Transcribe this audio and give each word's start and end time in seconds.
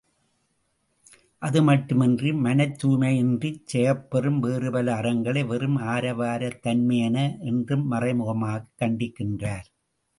அதுமட்டுமின்றி 1.41 2.31
மனத்துாய்மையின்றிச் 2.37 3.61
செய்யப்பெறும் 3.65 4.39
வேறு 4.39 4.71
பல 4.71 4.95
அறங்களை 4.95 5.45
வெறும் 5.45 5.77
ஆரவாரத்தன்மையன 5.77 7.39
என்றும் 7.39 7.91
மறைமுகமாகக் 7.91 8.71
கண்டிக்கின்றார். 8.79 9.67